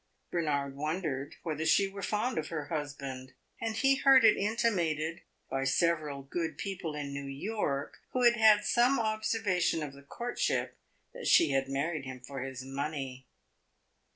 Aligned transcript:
Bernard 0.31 0.75
wondered 0.75 1.35
whether 1.43 1.63
she 1.63 1.87
were 1.87 2.01
fond 2.01 2.39
of 2.39 2.47
her 2.47 2.69
husband, 2.69 3.33
and 3.61 3.75
he 3.75 3.97
heard 3.97 4.25
it 4.25 4.35
intimated 4.35 5.21
by 5.47 5.63
several 5.63 6.23
good 6.23 6.57
people 6.57 6.95
in 6.95 7.13
New 7.13 7.27
York 7.27 7.99
who 8.11 8.23
had 8.23 8.33
had 8.35 8.65
some 8.65 8.97
observation 8.99 9.83
of 9.83 9.93
the 9.93 10.01
courtship, 10.01 10.75
that 11.13 11.27
she 11.27 11.51
had 11.51 11.69
married 11.69 12.03
him 12.05 12.19
for 12.19 12.41
his 12.41 12.65
money. 12.65 13.27